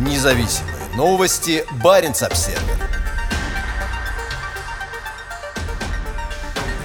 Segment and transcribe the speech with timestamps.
[0.00, 1.62] Независимые новости.
[1.84, 2.58] Барин обсерва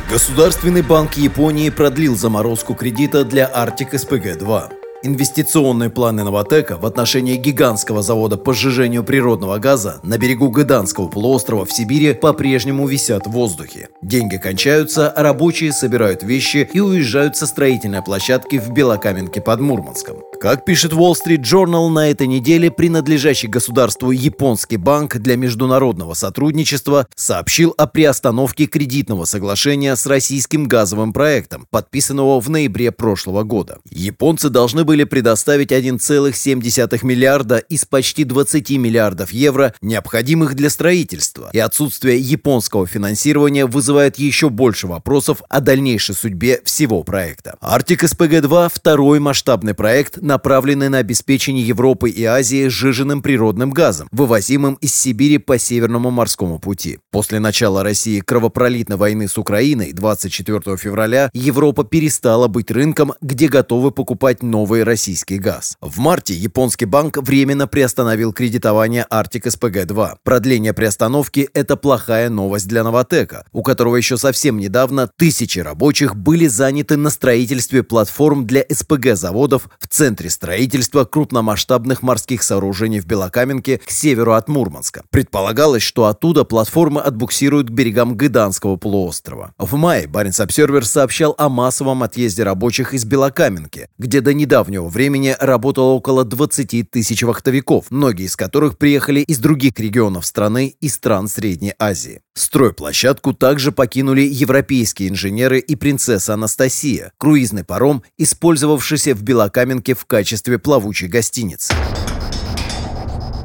[0.09, 4.73] Государственный банк Японии продлил заморозку кредита для Arctic SPG-2.
[5.04, 11.65] Инвестиционные планы Новотека в отношении гигантского завода по сжижению природного газа на берегу Гыданского полуострова
[11.65, 13.87] в Сибири по-прежнему висят в воздухе.
[14.01, 20.17] Деньги кончаются, а рабочие собирают вещи и уезжают со строительной площадки в Белокаменке под Мурманском.
[20.45, 27.07] Как пишет Wall Street Journal, на этой неделе принадлежащий государству Японский банк для международного сотрудничества
[27.15, 33.79] сообщил о приостановке кредитного соглашения с российским газовым проектом, подписанного в ноябре прошлого года.
[33.89, 41.57] Японцы должны были предоставить 1,7 миллиарда из почти 20 миллиардов евро, необходимых для строительства, и
[41.57, 47.57] отсутствие японского финансирования вызывает еще больше вопросов о дальнейшей судьбе всего проекта.
[47.63, 54.73] Arctic SPG-2– второй масштабный проект направлены на обеспечение Европы и Азии сжиженным природным газом, вывозимым
[54.81, 56.99] из Сибири по Северному морскому пути.
[57.09, 63.91] После начала России кровопролитной войны с Украиной 24 февраля Европа перестала быть рынком, где готовы
[63.91, 65.78] покупать новый российский газ.
[65.80, 70.16] В марте японский банк временно приостановил кредитование Arctic SPG-2.
[70.24, 76.48] Продление приостановки– это плохая новость для Новотека, у которого еще совсем недавно тысячи рабочих были
[76.48, 83.82] заняты на строительстве платформ для СПГ-заводов в центре центре строительства крупномасштабных морских сооружений в Белокаменке
[83.86, 85.04] к северу от Мурманска.
[85.10, 89.54] Предполагалось, что оттуда платформы отбуксируют к берегам Гыданского полуострова.
[89.58, 95.36] В мае Баренц Обсервер сообщал о массовом отъезде рабочих из Белокаменки, где до недавнего времени
[95.38, 101.28] работало около 20 тысяч вахтовиков, многие из которых приехали из других регионов страны и стран
[101.28, 102.22] Средней Азии.
[102.38, 110.59] Стройплощадку также покинули европейские инженеры и принцесса Анастасия, круизный паром, использовавшийся в Белокаменке в качестве
[110.59, 111.73] плавучей гостиницы.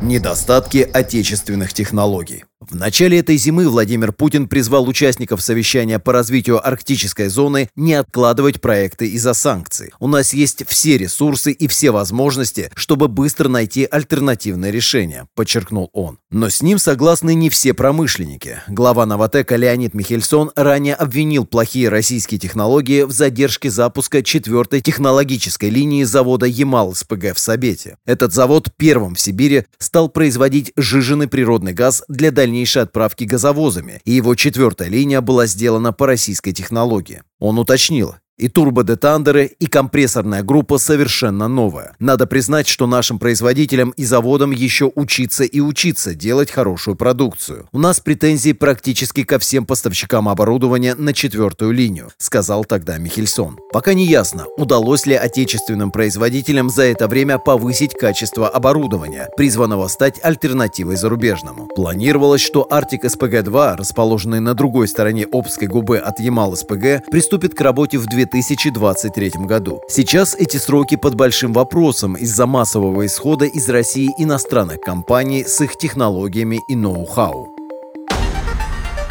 [0.03, 2.45] Недостатки отечественных технологий.
[2.61, 8.61] В начале этой зимы Владимир Путин призвал участников совещания по развитию арктической зоны не откладывать
[8.61, 9.93] проекты из-за санкций.
[9.99, 16.19] У нас есть все ресурсы и все возможности, чтобы быстро найти альтернативное решение, подчеркнул он.
[16.31, 18.59] Но с ним согласны не все промышленники.
[18.69, 26.05] Глава Новотека Леонид Михельсон ранее обвинил плохие российские технологии в задержке запуска четвертой технологической линии
[26.05, 27.97] завода Ямал-СПГ в Сабете.
[28.05, 34.01] Этот завод первым в Сибири стал производить жиженый природный газ для дальнейшего дальнейшей отправки газовозами,
[34.05, 37.23] и его четвертая линия была сделана по российской технологии.
[37.39, 41.95] Он уточнил, и турбодетандеры, и компрессорная группа совершенно новая.
[41.99, 47.69] Надо признать, что нашим производителям и заводам еще учиться и учиться делать хорошую продукцию.
[47.73, 53.59] У нас претензии практически ко всем поставщикам оборудования на четвертую линию, сказал тогда Михельсон.
[53.73, 60.19] Пока не ясно, удалось ли отечественным производителям за это время повысить качество оборудования, призванного стать
[60.23, 61.69] альтернативой зарубежному.
[61.75, 67.99] Планировалось, что Arctic SPG-2, расположенный на другой стороне Обской губы от Ямал-СПГ, приступит к работе
[67.99, 69.81] в 2000 2023 году.
[69.89, 75.77] Сейчас эти сроки под большим вопросом из-за массового исхода из России иностранных компаний с их
[75.77, 77.49] технологиями и ноу-хау.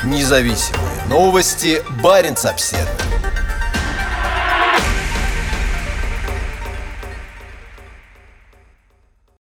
[0.03, 1.81] Независимые новости.
[2.01, 2.98] Барин обседный.